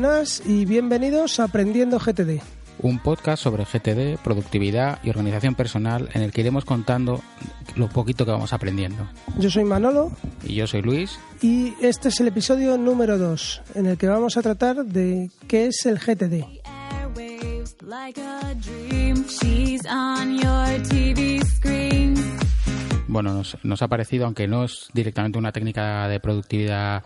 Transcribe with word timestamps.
buenas 0.00 0.42
y 0.46 0.64
bienvenidos 0.64 1.40
a 1.40 1.44
Aprendiendo 1.44 1.98
GTD. 1.98 2.40
Un 2.78 3.00
podcast 3.00 3.42
sobre 3.42 3.64
GTD, 3.64 4.22
productividad 4.22 5.00
y 5.02 5.10
organización 5.10 5.56
personal 5.56 6.08
en 6.14 6.22
el 6.22 6.30
que 6.30 6.42
iremos 6.42 6.64
contando 6.64 7.20
lo 7.74 7.88
poquito 7.88 8.24
que 8.24 8.30
vamos 8.30 8.52
aprendiendo. 8.52 9.08
Yo 9.38 9.50
soy 9.50 9.64
Manolo. 9.64 10.12
Y 10.44 10.54
yo 10.54 10.68
soy 10.68 10.82
Luis. 10.82 11.18
Y 11.42 11.74
este 11.80 12.10
es 12.10 12.20
el 12.20 12.28
episodio 12.28 12.78
número 12.78 13.18
2, 13.18 13.62
en 13.74 13.86
el 13.86 13.98
que 13.98 14.06
vamos 14.06 14.36
a 14.36 14.42
tratar 14.42 14.84
de 14.84 15.32
qué 15.48 15.66
es 15.66 15.84
el 15.84 15.98
GTD. 15.98 16.44
Bueno, 23.08 23.34
nos, 23.34 23.58
nos 23.64 23.82
ha 23.82 23.88
parecido, 23.88 24.26
aunque 24.26 24.46
no 24.46 24.62
es 24.62 24.90
directamente 24.94 25.38
una 25.38 25.50
técnica 25.50 26.06
de 26.06 26.20
productividad 26.20 27.02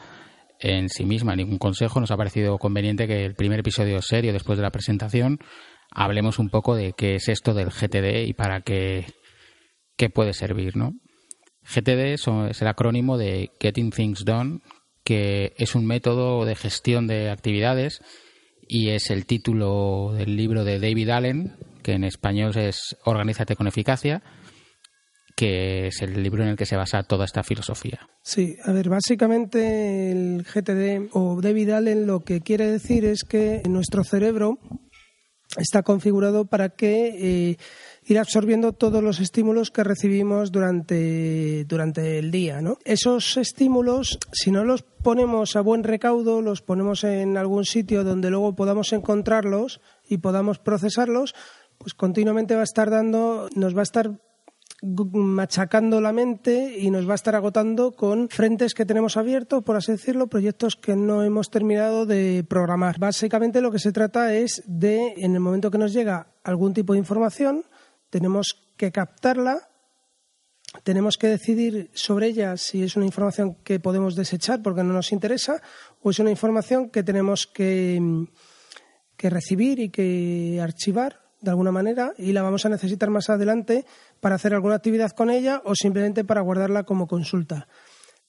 en 0.62 0.88
sí 0.88 1.04
misma 1.04 1.36
ningún 1.36 1.58
consejo, 1.58 2.00
nos 2.00 2.10
ha 2.10 2.16
parecido 2.16 2.56
conveniente 2.58 3.06
que 3.06 3.24
el 3.24 3.34
primer 3.34 3.60
episodio 3.60 4.00
serio 4.00 4.32
después 4.32 4.56
de 4.56 4.62
la 4.62 4.70
presentación 4.70 5.38
hablemos 5.90 6.38
un 6.38 6.48
poco 6.48 6.74
de 6.74 6.94
qué 6.96 7.16
es 7.16 7.28
esto 7.28 7.52
del 7.52 7.70
GTD 7.70 8.26
y 8.26 8.32
para 8.32 8.62
qué, 8.62 9.06
qué 9.96 10.08
puede 10.08 10.32
servir, 10.32 10.76
¿no? 10.76 10.92
GTD 11.64 12.14
es 12.14 12.26
el 12.62 12.66
acrónimo 12.66 13.18
de 13.18 13.50
Getting 13.60 13.90
Things 13.90 14.24
Done, 14.24 14.60
que 15.04 15.52
es 15.58 15.74
un 15.74 15.86
método 15.86 16.44
de 16.44 16.54
gestión 16.54 17.06
de 17.06 17.30
actividades 17.30 18.00
y 18.66 18.90
es 18.90 19.10
el 19.10 19.26
título 19.26 20.12
del 20.14 20.36
libro 20.36 20.64
de 20.64 20.80
David 20.80 21.10
Allen, 21.10 21.56
que 21.82 21.92
en 21.92 22.04
español 22.04 22.56
es 22.56 22.96
Organízate 23.04 23.56
con 23.56 23.66
eficacia, 23.66 24.22
que 25.42 25.88
es 25.88 26.00
el 26.02 26.22
libro 26.22 26.44
en 26.44 26.50
el 26.50 26.56
que 26.56 26.66
se 26.66 26.76
basa 26.76 27.02
toda 27.02 27.24
esta 27.24 27.42
filosofía. 27.42 28.08
Sí, 28.22 28.54
a 28.64 28.70
ver, 28.70 28.88
básicamente 28.88 30.12
el 30.12 30.44
GTD 30.44 31.08
o 31.14 31.40
David 31.42 31.70
Allen 31.70 32.06
lo 32.06 32.20
que 32.20 32.42
quiere 32.42 32.70
decir 32.70 33.04
es 33.04 33.24
que 33.24 33.60
nuestro 33.68 34.04
cerebro 34.04 34.60
está 35.56 35.82
configurado 35.82 36.44
para 36.44 36.68
que 36.68 37.08
eh, 37.50 37.56
ir 38.04 38.18
absorbiendo 38.20 38.72
todos 38.72 39.02
los 39.02 39.18
estímulos 39.18 39.72
que 39.72 39.82
recibimos 39.82 40.52
durante, 40.52 41.64
durante 41.64 42.20
el 42.20 42.30
día. 42.30 42.60
¿no? 42.60 42.78
Esos 42.84 43.36
estímulos, 43.36 44.20
si 44.30 44.52
no 44.52 44.62
los 44.62 44.82
ponemos 44.82 45.56
a 45.56 45.60
buen 45.60 45.82
recaudo, 45.82 46.40
los 46.40 46.62
ponemos 46.62 47.02
en 47.02 47.36
algún 47.36 47.64
sitio 47.64 48.04
donde 48.04 48.30
luego 48.30 48.54
podamos 48.54 48.92
encontrarlos 48.92 49.80
y 50.08 50.18
podamos 50.18 50.60
procesarlos, 50.60 51.34
pues 51.78 51.94
continuamente 51.94 52.54
va 52.54 52.60
a 52.60 52.62
estar 52.62 52.90
dando, 52.90 53.48
nos 53.56 53.74
va 53.74 53.80
a 53.80 53.82
estar 53.82 54.20
machacando 54.82 56.00
la 56.00 56.12
mente 56.12 56.76
y 56.76 56.90
nos 56.90 57.08
va 57.08 57.12
a 57.12 57.14
estar 57.14 57.36
agotando 57.36 57.92
con 57.92 58.28
frentes 58.28 58.74
que 58.74 58.84
tenemos 58.84 59.16
abiertos, 59.16 59.62
por 59.62 59.76
así 59.76 59.92
decirlo, 59.92 60.26
proyectos 60.26 60.74
que 60.74 60.96
no 60.96 61.22
hemos 61.22 61.50
terminado 61.50 62.04
de 62.04 62.44
programar. 62.48 62.98
Básicamente 62.98 63.60
lo 63.60 63.70
que 63.70 63.78
se 63.78 63.92
trata 63.92 64.34
es 64.34 64.62
de, 64.66 65.14
en 65.18 65.34
el 65.34 65.40
momento 65.40 65.70
que 65.70 65.78
nos 65.78 65.92
llega 65.92 66.26
algún 66.42 66.74
tipo 66.74 66.94
de 66.94 66.98
información, 66.98 67.64
tenemos 68.10 68.74
que 68.76 68.90
captarla, 68.90 69.68
tenemos 70.82 71.16
que 71.16 71.28
decidir 71.28 71.90
sobre 71.94 72.26
ella 72.26 72.56
si 72.56 72.82
es 72.82 72.96
una 72.96 73.06
información 73.06 73.54
que 73.62 73.78
podemos 73.78 74.16
desechar 74.16 74.62
porque 74.62 74.82
no 74.82 74.92
nos 74.92 75.12
interesa 75.12 75.62
o 76.02 76.10
es 76.10 76.18
una 76.18 76.30
información 76.30 76.90
que 76.90 77.04
tenemos 77.04 77.46
que, 77.46 78.26
que 79.16 79.30
recibir 79.30 79.78
y 79.78 79.90
que 79.90 80.58
archivar 80.60 81.21
de 81.42 81.50
alguna 81.50 81.72
manera 81.72 82.14
y 82.16 82.32
la 82.32 82.42
vamos 82.42 82.64
a 82.64 82.68
necesitar 82.68 83.10
más 83.10 83.28
adelante 83.28 83.84
para 84.20 84.36
hacer 84.36 84.54
alguna 84.54 84.76
actividad 84.76 85.10
con 85.10 85.30
ella 85.30 85.60
o 85.64 85.74
simplemente 85.74 86.24
para 86.24 86.40
guardarla 86.40 86.84
como 86.84 87.06
consulta. 87.06 87.68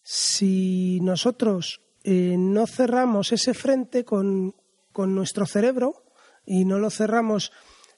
Si 0.01 0.99
nosotros 1.01 1.81
eh, 2.03 2.35
no 2.37 2.67
cerramos 2.67 3.31
ese 3.31 3.53
frente 3.53 4.03
con, 4.03 4.55
con 4.91 5.15
nuestro 5.15 5.45
cerebro 5.45 6.03
y 6.45 6.65
no 6.65 6.79
lo 6.79 6.89
cerramos 6.89 7.51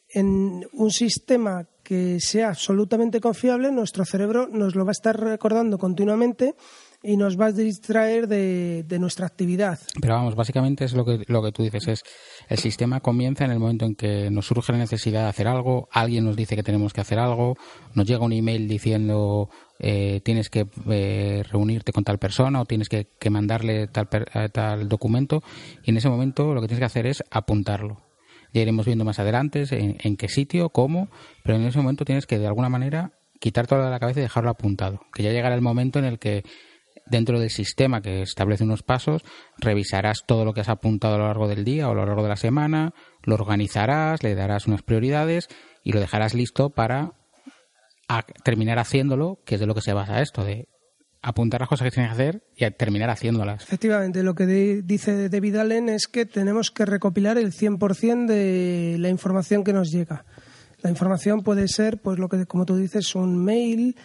en 0.10 0.68
un 0.72 0.92
sistema 0.92 1.68
que 1.82 2.20
sea 2.20 2.50
absolutamente 2.50 3.20
confiable, 3.20 3.72
nuestro 3.72 4.06
cerebro 4.06 4.48
nos 4.48 4.76
lo 4.76 4.86
va 4.86 4.92
a 4.92 5.00
estar 5.00 5.20
recordando 5.20 5.78
continuamente 5.78 6.56
y 7.06 7.18
nos 7.18 7.40
va 7.40 7.48
a 7.48 7.52
distraer 7.52 8.28
de, 8.28 8.98
nuestra 9.00 9.28
actividad. 9.28 9.80
Pero 10.02 10.16
vamos, 10.16 10.36
básicamente 10.36 10.86
es 10.86 10.94
lo 10.94 11.06
que, 11.06 11.24
lo 11.28 11.44
que 11.44 11.52
tú 11.52 11.64
dices, 11.64 11.88
es 11.88 12.04
el 12.50 12.58
sistema 12.58 13.00
comienza 13.00 13.46
en 13.46 13.52
el 13.52 13.60
momento 13.60 13.86
en 13.86 13.96
que 13.96 14.30
nos 14.32 14.48
surge 14.48 14.72
la 14.72 14.80
necesidad 14.80 15.24
de 15.24 15.30
hacer 15.30 15.48
algo, 15.48 15.88
alguien 15.92 16.26
nos 16.26 16.36
dice 16.36 16.56
que 16.56 16.64
tenemos 16.64 16.94
que 16.94 17.02
hacer 17.02 17.20
algo, 17.20 17.56
nos 17.94 18.08
llega 18.08 18.26
un 18.26 18.34
email 18.34 18.68
diciendo 18.68 19.50
eh, 19.80 20.22
tienes 20.24 20.50
que 20.50 20.68
eh, 20.90 21.44
reunirte 21.50 21.92
con 21.92 22.04
tal 22.04 22.18
persona 22.18 22.62
o 22.62 22.66
tienes 22.66 22.90
que, 22.90 23.08
mandarle 23.30 23.88
tal, 23.88 24.08
tal 24.52 24.88
documento 24.88 25.44
y 25.84 25.92
en 25.92 25.98
ese 25.98 26.10
momento 26.10 26.54
lo 26.54 26.62
que 26.62 26.68
tienes 26.68 26.80
que 26.80 26.86
hacer 26.86 27.06
es 27.06 27.24
apuntarlo. 27.30 28.02
Ya 28.54 28.62
iremos 28.62 28.86
viendo 28.86 29.04
más 29.04 29.20
adelante 29.20 29.66
en, 29.72 29.98
en 30.02 30.16
qué 30.16 30.30
sitio, 30.30 30.70
cómo, 30.70 31.10
pero 31.44 31.58
en 31.58 31.66
ese 31.66 31.78
momento 31.78 32.06
tienes 32.06 32.26
que 32.26 32.40
de 32.40 32.48
alguna 32.48 32.70
manera 32.70 33.12
quitar 33.40 33.68
de 33.68 33.90
la 33.90 34.00
cabeza 34.00 34.20
y 34.20 34.24
dejarlo 34.24 34.50
apuntado. 34.50 35.02
Que 35.14 35.24
ya 35.24 35.32
llegará 35.32 35.56
el 35.56 35.62
momento 35.62 36.00
en 36.00 36.06
el 36.06 36.20
que 36.20 36.44
dentro 37.06 37.40
del 37.40 37.50
sistema 37.50 38.02
que 38.02 38.22
establece 38.22 38.64
unos 38.64 38.84
pasos, 38.84 39.24
revisarás 39.58 40.24
todo 40.26 40.46
lo 40.46 40.54
que 40.54 40.62
has 40.62 40.70
apuntado 40.70 41.16
a 41.16 41.18
lo 41.18 41.28
largo 41.28 41.48
del 41.48 41.64
día 41.64 41.88
o 41.88 41.92
a 41.92 41.96
lo 41.96 42.06
largo 42.06 42.24
de 42.24 42.30
la 42.30 42.36
semana, 42.36 42.94
lo 43.24 43.36
organizarás, 43.36 44.24
le 44.24 44.36
darás 44.36 44.68
unas 44.68 44.82
prioridades 44.82 45.48
y 45.84 45.92
lo 45.92 46.00
dejarás 46.00 46.34
listo 46.34 46.72
para 46.72 47.14
terminar 48.44 48.80
haciéndolo, 48.80 49.40
que 49.46 49.56
es 49.56 49.62
de 49.62 49.68
lo 49.68 49.76
que 49.76 49.82
se 49.82 49.94
basa 49.94 50.22
esto, 50.22 50.44
de 50.44 50.68
apuntar 51.22 51.60
las 51.60 51.70
cosas 51.70 51.86
que 51.86 51.92
tienes 51.92 52.10
que 52.10 52.22
hacer 52.22 52.44
y 52.56 52.70
terminar 52.72 53.10
haciéndolas. 53.10 53.64
Efectivamente, 53.64 54.22
lo 54.22 54.36
que 54.36 54.46
dice 54.46 55.28
David 55.30 55.56
Allen 55.56 55.90
es 55.90 56.08
que 56.08 56.26
tenemos 56.26 56.70
que 56.70 56.86
recopilar 56.86 57.38
el 57.40 57.52
100% 57.52 58.28
de 58.28 58.98
la 59.00 59.10
información 59.10 59.64
que 59.64 59.74
nos 59.74 59.92
llega. 59.92 60.26
La 60.82 60.92
información 60.92 61.42
puede 61.42 61.68
ser, 61.68 62.00
pues 62.00 62.20
lo 62.20 62.30
que, 62.30 62.46
como 62.46 62.66
tú 62.66 62.76
dices, 62.76 63.16
un 63.16 63.44
mail, 63.44 63.96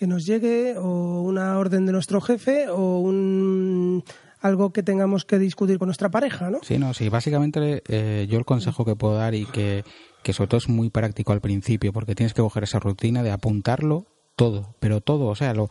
que 0.00 0.06
nos 0.06 0.24
llegue 0.24 0.78
o 0.78 1.20
una 1.20 1.58
orden 1.58 1.84
de 1.84 1.92
nuestro 1.92 2.22
jefe 2.22 2.70
o 2.70 3.00
un 3.00 4.02
algo 4.40 4.72
que 4.72 4.82
tengamos 4.82 5.26
que 5.26 5.38
discutir 5.38 5.78
con 5.78 5.88
nuestra 5.88 6.08
pareja, 6.08 6.48
¿no? 6.48 6.60
Sí, 6.62 6.78
no, 6.78 6.94
sí, 6.94 7.10
básicamente 7.10 7.82
eh, 7.86 8.26
yo 8.26 8.38
el 8.38 8.46
consejo 8.46 8.86
que 8.86 8.96
puedo 8.96 9.16
dar 9.16 9.34
y 9.34 9.44
que, 9.44 9.84
que 10.22 10.32
sobre 10.32 10.48
todo 10.48 10.56
es 10.56 10.70
muy 10.70 10.88
práctico 10.88 11.34
al 11.34 11.42
principio, 11.42 11.92
porque 11.92 12.14
tienes 12.14 12.32
que 12.32 12.40
coger 12.40 12.62
esa 12.62 12.78
rutina 12.78 13.22
de 13.22 13.30
apuntarlo 13.30 14.06
todo, 14.36 14.74
pero 14.80 15.02
todo, 15.02 15.26
o 15.26 15.34
sea, 15.34 15.52
lo, 15.52 15.68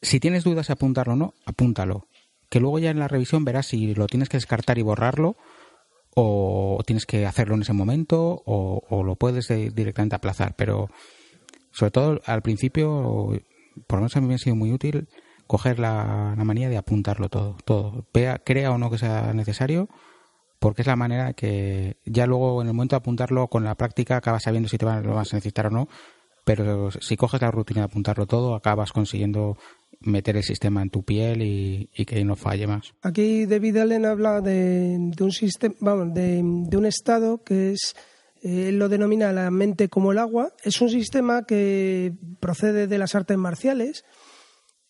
si 0.00 0.20
tienes 0.20 0.42
dudas 0.42 0.68
de 0.68 0.72
apuntarlo 0.72 1.12
o 1.12 1.16
no, 1.16 1.34
apúntalo. 1.44 2.06
Que 2.48 2.60
luego 2.60 2.78
ya 2.78 2.88
en 2.88 2.98
la 2.98 3.08
revisión 3.08 3.44
verás 3.44 3.66
si 3.66 3.94
lo 3.94 4.06
tienes 4.06 4.30
que 4.30 4.38
descartar 4.38 4.78
y 4.78 4.82
borrarlo 4.82 5.36
o 6.14 6.82
tienes 6.86 7.04
que 7.04 7.26
hacerlo 7.26 7.56
en 7.56 7.62
ese 7.62 7.74
momento 7.74 8.42
o, 8.46 8.82
o 8.88 9.02
lo 9.02 9.16
puedes 9.16 9.48
directamente 9.48 10.16
aplazar, 10.16 10.54
pero 10.56 10.88
sobre 11.72 11.90
todo 11.90 12.20
al 12.24 12.40
principio 12.42 13.32
por 13.86 13.98
lo 13.98 14.02
menos 14.02 14.16
a 14.16 14.20
mí 14.20 14.26
me 14.26 14.34
ha 14.34 14.38
sido 14.38 14.56
muy 14.56 14.72
útil 14.72 15.08
coger 15.46 15.80
la, 15.80 16.34
manía 16.36 16.68
de 16.68 16.76
apuntarlo 16.76 17.28
todo, 17.28 17.56
todo, 17.64 18.06
crea 18.44 18.70
o 18.70 18.78
no 18.78 18.88
que 18.88 18.98
sea 18.98 19.32
necesario, 19.32 19.88
porque 20.60 20.82
es 20.82 20.86
la 20.86 20.94
manera 20.94 21.32
que 21.32 21.96
ya 22.04 22.26
luego 22.26 22.62
en 22.62 22.68
el 22.68 22.74
momento 22.74 22.94
de 22.94 22.98
apuntarlo 22.98 23.48
con 23.48 23.64
la 23.64 23.74
práctica 23.74 24.16
acabas 24.16 24.44
sabiendo 24.44 24.68
si 24.68 24.78
te 24.78 24.86
lo 24.86 25.14
vas 25.14 25.32
a 25.32 25.36
necesitar 25.36 25.66
o 25.66 25.70
no, 25.70 25.88
pero 26.44 26.92
si 26.92 27.16
coges 27.16 27.42
la 27.42 27.50
rutina 27.50 27.80
de 27.80 27.86
apuntarlo 27.86 28.26
todo, 28.26 28.54
acabas 28.54 28.92
consiguiendo 28.92 29.56
meter 30.00 30.36
el 30.36 30.44
sistema 30.44 30.82
en 30.82 30.90
tu 30.90 31.02
piel 31.02 31.42
y, 31.42 31.88
que 32.06 32.24
no 32.24 32.36
falle 32.36 32.66
más. 32.66 32.94
Aquí 33.02 33.46
David 33.46 33.78
Allen 33.78 34.06
habla 34.06 34.40
de, 34.40 35.12
un 35.20 35.32
sistema, 35.32 35.74
vamos, 35.80 36.14
de, 36.14 36.42
de 36.44 36.76
un 36.76 36.86
estado 36.86 37.42
que 37.42 37.72
es 37.72 37.96
él 38.42 38.78
lo 38.78 38.88
denomina 38.88 39.32
la 39.32 39.50
mente 39.50 39.88
como 39.88 40.12
el 40.12 40.18
agua. 40.18 40.52
Es 40.62 40.80
un 40.80 40.90
sistema 40.90 41.44
que 41.44 42.12
procede 42.40 42.86
de 42.86 42.98
las 42.98 43.14
artes 43.14 43.36
marciales, 43.36 44.04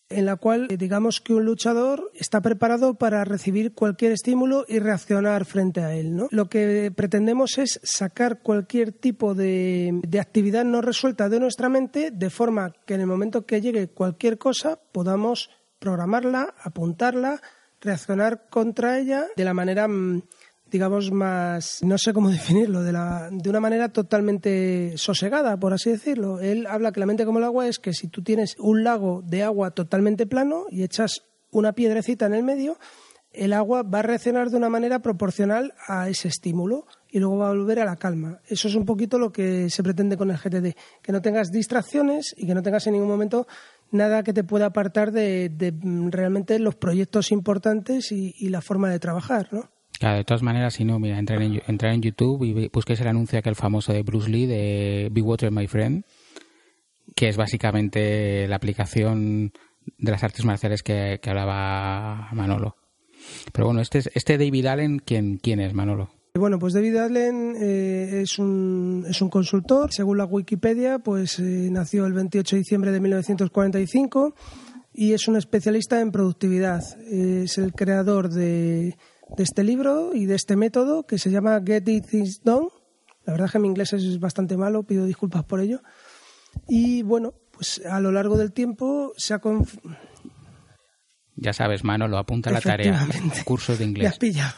en 0.09 0.25
la 0.25 0.35
cual 0.35 0.67
digamos 0.67 1.21
que 1.21 1.33
un 1.33 1.45
luchador 1.45 2.11
está 2.13 2.41
preparado 2.41 2.95
para 2.95 3.23
recibir 3.23 3.73
cualquier 3.73 4.11
estímulo 4.11 4.65
y 4.67 4.79
reaccionar 4.79 5.45
frente 5.45 5.81
a 5.81 5.95
él. 5.95 6.15
¿no? 6.15 6.27
Lo 6.31 6.49
que 6.49 6.91
pretendemos 6.95 7.57
es 7.57 7.79
sacar 7.83 8.41
cualquier 8.41 8.91
tipo 8.91 9.33
de, 9.33 9.99
de 10.03 10.19
actividad 10.19 10.65
no 10.65 10.81
resuelta 10.81 11.29
de 11.29 11.39
nuestra 11.39 11.69
mente 11.69 12.11
de 12.11 12.29
forma 12.29 12.73
que 12.85 12.95
en 12.95 13.01
el 13.01 13.07
momento 13.07 13.45
que 13.45 13.61
llegue 13.61 13.87
cualquier 13.87 14.37
cosa 14.37 14.79
podamos 14.91 15.49
programarla, 15.79 16.53
apuntarla, 16.61 17.41
reaccionar 17.79 18.47
contra 18.49 18.99
ella 18.99 19.25
de 19.35 19.43
la 19.43 19.53
manera 19.53 19.87
mm, 19.87 20.21
digamos, 20.71 21.11
más, 21.11 21.83
no 21.83 21.97
sé 21.97 22.13
cómo 22.13 22.29
definirlo, 22.31 22.81
de, 22.81 22.93
la, 22.93 23.29
de 23.31 23.49
una 23.49 23.59
manera 23.59 23.89
totalmente 23.89 24.93
sosegada, 24.97 25.57
por 25.57 25.73
así 25.73 25.91
decirlo. 25.91 26.39
Él 26.39 26.65
habla 26.65 26.91
que 26.91 26.99
la 26.99 27.05
mente 27.05 27.25
como 27.25 27.39
el 27.39 27.45
agua 27.45 27.67
es 27.67 27.77
que 27.77 27.93
si 27.93 28.07
tú 28.07 28.23
tienes 28.23 28.55
un 28.57 28.83
lago 28.83 29.21
de 29.25 29.43
agua 29.43 29.71
totalmente 29.71 30.25
plano 30.25 30.65
y 30.69 30.83
echas 30.83 31.23
una 31.51 31.73
piedrecita 31.73 32.25
en 32.25 32.33
el 32.33 32.43
medio, 32.43 32.77
el 33.33 33.53
agua 33.53 33.83
va 33.83 33.99
a 33.99 34.03
reaccionar 34.03 34.49
de 34.49 34.57
una 34.57 34.69
manera 34.69 34.99
proporcional 34.99 35.73
a 35.87 36.09
ese 36.09 36.27
estímulo 36.27 36.85
y 37.09 37.19
luego 37.19 37.37
va 37.37 37.47
a 37.47 37.53
volver 37.53 37.79
a 37.79 37.85
la 37.85 37.95
calma. 37.95 38.39
Eso 38.47 38.67
es 38.67 38.75
un 38.75 38.85
poquito 38.85 39.17
lo 39.19 39.31
que 39.31 39.69
se 39.69 39.83
pretende 39.83 40.17
con 40.17 40.31
el 40.31 40.37
GTD, 40.37 40.75
que 41.01 41.11
no 41.11 41.21
tengas 41.21 41.51
distracciones 41.51 42.33
y 42.37 42.45
que 42.45 42.53
no 42.53 42.61
tengas 42.61 42.87
en 42.87 42.93
ningún 42.93 43.07
momento 43.09 43.47
nada 43.91 44.23
que 44.23 44.33
te 44.33 44.43
pueda 44.43 44.67
apartar 44.67 45.11
de, 45.11 45.51
realmente 46.09 46.59
los 46.59 46.75
proyectos 46.75 47.31
importantes 47.31 48.11
y, 48.11 48.33
y 48.37 48.49
la 48.49 48.61
forma 48.61 48.89
de 48.89 48.99
trabajar, 48.99 49.49
¿no? 49.51 49.69
Claro, 50.01 50.17
de 50.17 50.23
todas 50.23 50.41
maneras, 50.41 50.73
si 50.73 50.83
no, 50.83 50.97
mira, 50.97 51.19
entrar 51.19 51.39
en, 51.43 51.61
entrar 51.67 51.93
en 51.93 52.01
YouTube 52.01 52.43
y 52.43 52.69
busquéis 52.69 52.99
el 53.01 53.07
anuncio 53.07 53.37
aquel 53.37 53.53
famoso 53.53 53.93
de 53.93 54.01
Bruce 54.01 54.31
Lee 54.31 54.47
de 54.47 55.09
Be 55.11 55.21
Water 55.21 55.51
My 55.51 55.67
Friend, 55.67 56.03
que 57.13 57.29
es 57.29 57.37
básicamente 57.37 58.47
la 58.47 58.55
aplicación 58.55 59.51
de 59.99 60.11
las 60.11 60.23
artes 60.23 60.43
marciales 60.43 60.81
que, 60.81 61.19
hablaba 61.23 62.29
Manolo. 62.33 62.77
Pero 63.53 63.67
bueno, 63.67 63.79
este, 63.79 63.99
este 64.15 64.39
David 64.39 64.65
Allen, 64.65 64.97
¿quién, 64.97 65.37
quién 65.37 65.59
es 65.59 65.75
Manolo? 65.75 66.09
Bueno, 66.33 66.57
pues 66.57 66.73
David 66.73 66.95
Allen 66.95 67.53
eh, 67.61 68.21
es, 68.23 68.39
un, 68.39 69.05
es 69.07 69.21
un 69.21 69.29
consultor. 69.29 69.93
Según 69.93 70.17
la 70.17 70.25
Wikipedia, 70.25 70.97
pues 70.97 71.37
eh, 71.37 71.69
nació 71.69 72.07
el 72.07 72.13
28 72.13 72.55
de 72.55 72.59
diciembre 72.59 72.91
de 72.91 73.01
1945 73.01 74.33
y 74.95 75.13
es 75.13 75.27
un 75.27 75.35
especialista 75.35 76.01
en 76.01 76.11
productividad. 76.11 76.81
Es 77.07 77.59
el 77.59 77.73
creador 77.73 78.29
de, 78.29 78.95
de 79.35 79.43
este 79.43 79.63
libro 79.63 80.11
y 80.13 80.25
de 80.25 80.35
este 80.35 80.55
método 80.55 81.05
que 81.05 81.17
se 81.17 81.31
llama 81.31 81.61
Get 81.65 81.87
It 81.87 82.07
Things 82.07 82.43
Done. 82.43 82.67
La 83.25 83.33
verdad 83.33 83.45
es 83.47 83.51
que 83.51 83.59
mi 83.59 83.67
inglés 83.67 83.93
es 83.93 84.19
bastante 84.19 84.57
malo, 84.57 84.83
pido 84.83 85.05
disculpas 85.05 85.43
por 85.43 85.59
ello. 85.59 85.81
Y 86.67 87.03
bueno, 87.03 87.33
pues 87.51 87.81
a 87.85 87.99
lo 87.99 88.11
largo 88.11 88.37
del 88.37 88.51
tiempo 88.51 89.13
se 89.17 89.33
ha... 89.33 89.41
Ya 91.35 91.53
sabes, 91.53 91.83
Manolo, 91.83 92.17
apunta 92.17 92.51
la 92.51 92.61
tarea. 92.61 93.07
Cursos 93.45 93.79
de 93.79 93.85
inglés. 93.85 94.17
pilla. 94.17 94.55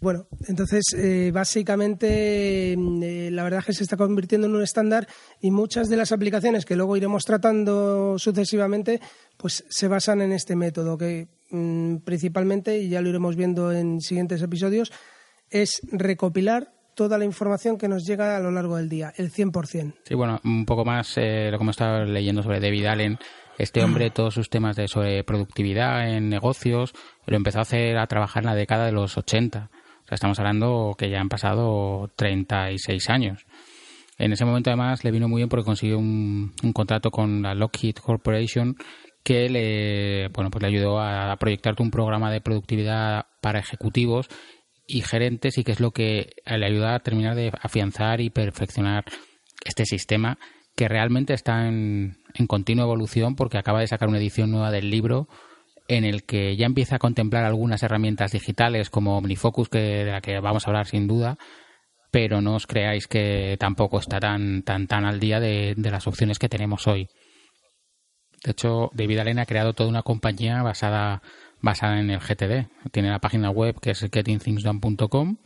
Bueno, 0.00 0.26
entonces 0.46 0.84
eh, 0.94 1.30
básicamente 1.32 2.72
eh, 2.74 3.30
la 3.30 3.44
verdad 3.44 3.60
es 3.60 3.66
que 3.66 3.72
se 3.72 3.82
está 3.84 3.96
convirtiendo 3.96 4.46
en 4.46 4.54
un 4.54 4.62
estándar 4.62 5.08
y 5.40 5.50
muchas 5.50 5.88
de 5.88 5.96
las 5.96 6.12
aplicaciones 6.12 6.64
que 6.66 6.76
luego 6.76 6.96
iremos 6.96 7.24
tratando 7.24 8.18
sucesivamente 8.18 9.00
pues 9.36 9.64
se 9.68 9.88
basan 9.88 10.20
en 10.20 10.32
este 10.32 10.54
método 10.54 10.98
que 10.98 11.28
mm, 11.50 11.96
principalmente, 11.98 12.78
y 12.78 12.88
ya 12.88 13.00
lo 13.00 13.08
iremos 13.08 13.36
viendo 13.36 13.72
en 13.72 14.00
siguientes 14.00 14.42
episodios, 14.42 14.92
es 15.50 15.80
recopilar 15.92 16.72
toda 16.94 17.18
la 17.18 17.24
información 17.24 17.76
que 17.76 17.88
nos 17.88 18.04
llega 18.04 18.36
a 18.36 18.40
lo 18.40 18.50
largo 18.50 18.76
del 18.76 18.88
día, 18.88 19.12
el 19.16 19.30
100%. 19.30 19.94
Sí, 20.02 20.14
bueno, 20.14 20.40
un 20.44 20.64
poco 20.64 20.84
más 20.84 21.12
eh, 21.16 21.50
lo 21.50 21.58
que 21.58 21.62
hemos 21.62 21.74
estado 21.74 22.04
leyendo 22.04 22.42
sobre 22.42 22.58
David 22.58 22.86
Allen. 22.86 23.18
Este 23.58 23.82
hombre, 23.82 24.10
todos 24.10 24.34
sus 24.34 24.50
temas 24.50 24.76
de 24.76 24.88
sobre 24.88 25.24
productividad 25.24 26.10
en 26.10 26.28
negocios, 26.28 26.94
lo 27.26 27.36
empezó 27.36 27.60
a 27.60 27.62
hacer 27.62 27.96
a 27.96 28.06
trabajar 28.06 28.42
en 28.42 28.48
la 28.48 28.54
década 28.54 28.86
de 28.86 28.92
los 28.92 29.16
80. 29.16 29.70
Estamos 30.10 30.38
hablando 30.38 30.94
que 30.96 31.10
ya 31.10 31.20
han 31.20 31.28
pasado 31.28 32.10
36 32.16 33.10
años. 33.10 33.46
En 34.18 34.32
ese 34.32 34.44
momento, 34.44 34.70
además, 34.70 35.04
le 35.04 35.10
vino 35.10 35.28
muy 35.28 35.40
bien 35.40 35.48
porque 35.48 35.64
consiguió 35.64 35.98
un, 35.98 36.54
contrato 36.72 37.10
con 37.10 37.42
la 37.42 37.54
Lockheed 37.54 37.96
Corporation 37.96 38.76
que 39.22 39.48
le, 39.48 40.28
bueno, 40.28 40.50
pues 40.50 40.62
le 40.62 40.68
ayudó 40.68 41.00
a 41.00 41.36
proyectar 41.36 41.74
un 41.80 41.90
programa 41.90 42.30
de 42.30 42.40
productividad 42.40 43.26
para 43.40 43.58
ejecutivos 43.58 44.28
y 44.86 45.02
gerentes 45.02 45.58
y 45.58 45.64
que 45.64 45.72
es 45.72 45.80
lo 45.80 45.90
que 45.90 46.34
le 46.46 46.66
ayuda 46.66 46.94
a 46.94 47.00
terminar 47.00 47.34
de 47.34 47.52
afianzar 47.60 48.20
y 48.20 48.30
perfeccionar 48.30 49.04
este 49.64 49.84
sistema 49.84 50.38
que 50.76 50.88
realmente 50.88 51.34
está 51.34 51.66
en, 51.66 52.18
en 52.34 52.46
continua 52.46 52.84
evolución 52.84 53.34
porque 53.34 53.58
acaba 53.58 53.80
de 53.80 53.88
sacar 53.88 54.08
una 54.08 54.18
edición 54.18 54.50
nueva 54.52 54.70
del 54.70 54.90
libro 54.90 55.28
en 55.88 56.04
el 56.04 56.24
que 56.24 56.56
ya 56.56 56.66
empieza 56.66 56.96
a 56.96 56.98
contemplar 56.98 57.44
algunas 57.44 57.82
herramientas 57.82 58.32
digitales 58.32 58.90
como 58.90 59.18
OmniFocus, 59.18 59.68
que, 59.68 59.78
de 59.78 60.12
la 60.12 60.20
que 60.20 60.40
vamos 60.40 60.66
a 60.66 60.70
hablar 60.70 60.86
sin 60.86 61.06
duda, 61.06 61.38
pero 62.10 62.40
no 62.40 62.54
os 62.54 62.66
creáis 62.66 63.06
que 63.06 63.56
tampoco 63.58 63.98
está 63.98 64.20
tan, 64.20 64.62
tan, 64.62 64.86
tan 64.86 65.04
al 65.04 65.20
día 65.20 65.40
de, 65.40 65.74
de 65.76 65.90
las 65.90 66.06
opciones 66.06 66.38
que 66.38 66.48
tenemos 66.48 66.86
hoy. 66.86 67.08
De 68.44 68.52
hecho, 68.52 68.90
David 68.94 69.18
Allen 69.18 69.38
ha 69.38 69.46
creado 69.46 69.72
toda 69.72 69.88
una 69.88 70.02
compañía 70.02 70.62
basada 70.62 71.22
basada 71.60 72.00
en 72.00 72.10
el 72.10 72.20
GTD. 72.20 72.68
Tiene 72.92 73.10
la 73.10 73.18
página 73.18 73.50
web 73.50 73.80
que 73.80 73.90
es 73.90 74.00
gettingthingsdone.com, 74.00 75.36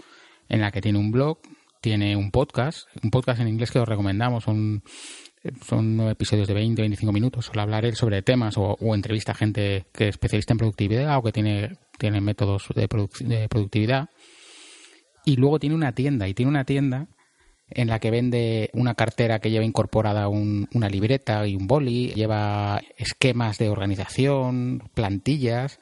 en 0.49 0.61
la 0.61 0.71
que 0.71 0.81
tiene 0.81 0.99
un 0.99 1.11
blog, 1.11 1.39
tiene 1.81 2.17
un 2.17 2.31
podcast, 2.31 2.89
un 3.03 3.11
podcast 3.11 3.41
en 3.41 3.49
inglés 3.49 3.71
que 3.71 3.79
os 3.79 3.89
recomendamos, 3.89 4.45
son, 4.45 4.83
son 5.63 6.01
episodios 6.09 6.49
de 6.49 6.55
20 6.55 6.83
25 6.83 7.13
minutos, 7.13 7.47
suele 7.47 7.63
hablar 7.63 7.85
él 7.85 7.97
sobre 7.97 8.23
temas 8.23 8.55
o, 8.57 8.77
entrevista 8.95 9.33
a 9.33 9.35
gente 9.35 9.87
que 9.93 10.05
es 10.05 10.11
especialista 10.11 10.53
en 10.53 10.59
productividad 10.59 11.19
o 11.19 11.23
que 11.23 11.33
tiene, 11.33 11.79
tiene 11.99 12.21
métodos 12.21 12.69
de, 12.75 12.89
de 13.21 13.49
productividad. 13.49 14.09
Y 15.25 15.37
luego 15.37 15.59
tiene 15.59 15.75
una 15.75 15.93
tienda, 15.93 16.29
y 16.29 16.35
tiene 16.35 16.51
una 16.51 16.65
tienda 16.65 17.09
en 17.71 17.89
la 17.89 17.99
que 18.01 18.11
vende 18.11 18.71
una 18.73 18.95
cartera 18.95 19.39
que 19.39 19.51
lleva 19.51 19.65
incorporada 19.65 20.29
una 20.29 20.89
libreta 20.89 21.47
y 21.47 21.55
un 21.55 21.67
boli, 21.67 22.09
lleva 22.15 22.81
esquemas 22.97 23.59
de 23.59 23.69
organización, 23.69 24.83
plantillas. 24.95 25.79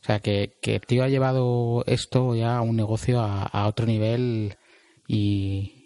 O 0.00 0.06
sea, 0.06 0.20
que, 0.20 0.56
que 0.60 0.76
el 0.76 0.82
tío 0.82 1.02
ha 1.02 1.08
llevado 1.08 1.82
esto 1.86 2.34
ya 2.34 2.58
a 2.58 2.62
un 2.62 2.76
negocio 2.76 3.20
a, 3.20 3.66
otro 3.66 3.86
nivel 3.86 4.56
y, 5.08 5.83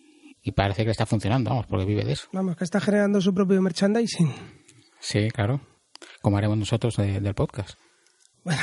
parece 0.52 0.84
que 0.84 0.90
está 0.90 1.06
funcionando, 1.06 1.50
vamos, 1.50 1.66
porque 1.66 1.84
vive 1.84 2.04
de 2.04 2.12
eso. 2.12 2.28
Vamos, 2.32 2.56
que 2.56 2.64
está 2.64 2.80
generando 2.80 3.20
su 3.20 3.34
propio 3.34 3.60
merchandising. 3.62 4.32
Sí, 5.00 5.30
claro. 5.30 5.60
Como 6.20 6.36
haremos 6.36 6.58
nosotros 6.58 6.96
del 6.96 7.34
podcast. 7.34 7.78
Bueno, 8.44 8.62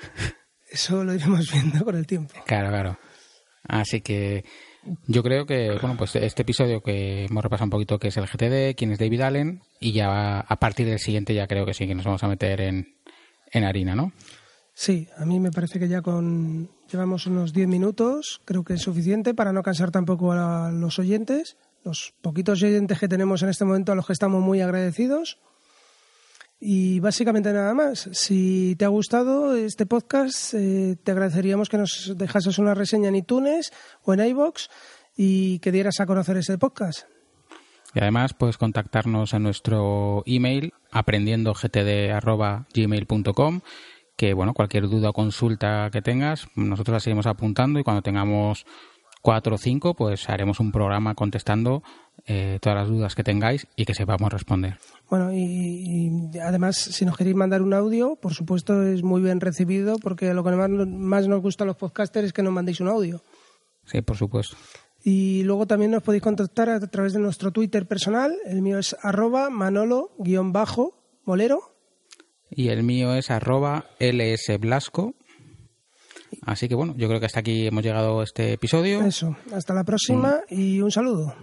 eso 0.70 1.04
lo 1.04 1.14
iremos 1.14 1.50
viendo 1.52 1.84
con 1.84 1.96
el 1.96 2.06
tiempo. 2.06 2.34
Claro, 2.46 2.68
claro. 2.68 2.98
Así 3.64 4.00
que 4.00 4.44
yo 5.06 5.22
creo 5.22 5.46
que, 5.46 5.76
bueno, 5.80 5.96
pues 5.96 6.16
este 6.16 6.42
episodio 6.42 6.80
que 6.80 7.26
hemos 7.26 7.42
repasado 7.42 7.66
un 7.66 7.70
poquito 7.70 7.98
que 7.98 8.08
es 8.08 8.16
el 8.16 8.26
GTD, 8.26 8.76
quién 8.76 8.92
es 8.92 8.98
David 8.98 9.20
Allen, 9.20 9.62
y 9.80 9.92
ya 9.92 10.40
a 10.40 10.56
partir 10.56 10.86
del 10.86 10.98
siguiente 10.98 11.34
ya 11.34 11.46
creo 11.46 11.66
que 11.66 11.74
sí, 11.74 11.86
que 11.86 11.94
nos 11.94 12.04
vamos 12.04 12.22
a 12.22 12.28
meter 12.28 12.60
en, 12.60 12.96
en 13.52 13.64
harina, 13.64 13.94
¿no? 13.94 14.12
Sí, 14.80 15.08
a 15.16 15.26
mí 15.26 15.40
me 15.40 15.50
parece 15.50 15.80
que 15.80 15.88
ya 15.88 16.02
con 16.02 16.70
llevamos 16.88 17.26
unos 17.26 17.52
10 17.52 17.66
minutos, 17.66 18.40
creo 18.44 18.62
que 18.62 18.74
es 18.74 18.82
suficiente 18.82 19.34
para 19.34 19.52
no 19.52 19.64
cansar 19.64 19.90
tampoco 19.90 20.30
a 20.30 20.70
los 20.70 21.00
oyentes, 21.00 21.56
los 21.82 22.14
poquitos 22.22 22.62
oyentes 22.62 22.96
que 22.96 23.08
tenemos 23.08 23.42
en 23.42 23.48
este 23.48 23.64
momento 23.64 23.90
a 23.90 23.96
los 23.96 24.06
que 24.06 24.12
estamos 24.12 24.40
muy 24.40 24.60
agradecidos. 24.60 25.40
Y 26.60 27.00
básicamente 27.00 27.52
nada 27.52 27.74
más. 27.74 28.08
Si 28.12 28.76
te 28.78 28.84
ha 28.84 28.88
gustado 28.88 29.56
este 29.56 29.84
podcast, 29.84 30.54
eh, 30.54 30.96
te 31.02 31.10
agradeceríamos 31.10 31.68
que 31.68 31.78
nos 31.78 32.14
dejases 32.16 32.60
una 32.60 32.74
reseña 32.74 33.08
en 33.08 33.16
iTunes 33.16 33.72
o 34.04 34.14
en 34.14 34.20
iBox 34.20 34.68
y 35.16 35.58
que 35.58 35.72
dieras 35.72 35.98
a 35.98 36.06
conocer 36.06 36.36
ese 36.36 36.56
podcast. 36.56 37.00
Y 37.94 38.00
además 38.00 38.32
puedes 38.32 38.58
contactarnos 38.58 39.34
en 39.34 39.42
nuestro 39.42 40.22
email 40.24 40.72
aprendiendogtd.gmail.com 40.92 43.60
que 44.18 44.34
bueno, 44.34 44.52
cualquier 44.52 44.88
duda 44.88 45.10
o 45.10 45.12
consulta 45.12 45.90
que 45.92 46.02
tengas, 46.02 46.48
nosotros 46.56 46.92
la 46.92 47.00
seguimos 47.00 47.26
apuntando 47.26 47.78
y 47.78 47.84
cuando 47.84 48.02
tengamos 48.02 48.66
cuatro 49.22 49.54
o 49.54 49.58
cinco, 49.58 49.94
pues 49.94 50.28
haremos 50.28 50.58
un 50.58 50.72
programa 50.72 51.14
contestando 51.14 51.84
eh, 52.26 52.58
todas 52.60 52.78
las 52.78 52.88
dudas 52.88 53.14
que 53.14 53.22
tengáis 53.22 53.68
y 53.76 53.84
que 53.84 53.94
sepamos 53.94 54.32
responder. 54.32 54.76
Bueno, 55.08 55.32
y, 55.32 56.10
además, 56.42 56.76
si 56.76 57.04
nos 57.04 57.16
queréis 57.16 57.36
mandar 57.36 57.62
un 57.62 57.72
audio, 57.72 58.16
por 58.16 58.34
supuesto 58.34 58.82
es 58.82 59.04
muy 59.04 59.22
bien 59.22 59.40
recibido, 59.40 60.00
porque 60.00 60.34
lo 60.34 60.42
que 60.42 60.50
más, 60.50 60.68
más 60.68 61.28
nos 61.28 61.40
gusta 61.40 61.62
a 61.62 61.68
los 61.68 61.76
podcasters 61.76 62.26
es 62.26 62.32
que 62.32 62.42
nos 62.42 62.52
mandéis 62.52 62.80
un 62.80 62.88
audio. 62.88 63.22
Sí, 63.84 64.02
por 64.02 64.16
supuesto. 64.16 64.56
Y 65.04 65.44
luego 65.44 65.68
también 65.68 65.92
nos 65.92 66.02
podéis 66.02 66.24
contactar 66.24 66.70
a 66.70 66.80
través 66.80 67.12
de 67.12 67.20
nuestro 67.20 67.52
Twitter 67.52 67.86
personal. 67.86 68.36
El 68.46 68.62
mío 68.62 68.80
es 68.80 68.96
arroba 69.00 69.48
manolo-molero. 69.48 71.77
Y 72.50 72.68
el 72.68 72.82
mío 72.82 73.14
es 73.14 73.30
arroba 73.30 73.86
lsblasco. 73.98 75.14
Así 76.42 76.68
que 76.68 76.74
bueno, 76.74 76.94
yo 76.96 77.08
creo 77.08 77.20
que 77.20 77.26
hasta 77.26 77.40
aquí 77.40 77.66
hemos 77.66 77.82
llegado 77.82 78.22
este 78.22 78.52
episodio. 78.52 79.02
Eso, 79.02 79.36
hasta 79.52 79.74
la 79.74 79.84
próxima 79.84 80.40
y 80.48 80.80
un 80.80 80.90
saludo. 80.90 81.34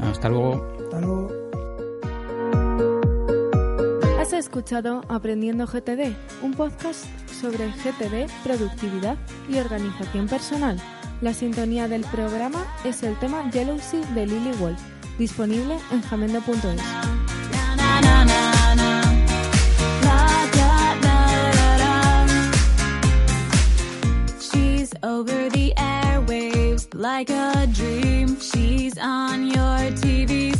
Hasta 0.00 0.28
luego. 0.28 0.76
Hasta 0.84 1.00
luego. 1.00 1.30
Has 4.18 4.32
escuchado 4.32 5.02
Aprendiendo 5.08 5.66
GTD, 5.66 6.14
un 6.42 6.54
podcast 6.54 7.04
sobre 7.28 7.68
GTD, 7.68 8.30
productividad 8.42 9.16
y 9.48 9.58
organización 9.58 10.28
personal. 10.28 10.80
La 11.20 11.34
sintonía 11.34 11.88
del 11.88 12.02
programa 12.02 12.64
es 12.84 13.02
el 13.02 13.18
tema 13.18 13.50
Jealousy 13.52 14.00
de 14.14 14.26
Lily 14.26 14.52
Wolf, 14.58 14.80
disponible 15.18 15.76
en 15.92 16.02
jamendo.es. 16.02 16.80
over 25.02 25.48
the 25.50 25.72
airwaves 25.76 26.88
like 26.94 27.30
a 27.30 27.66
dream. 27.72 28.38
She's 28.40 28.96
on 28.98 29.46
your 29.46 29.92
TV 30.02 30.56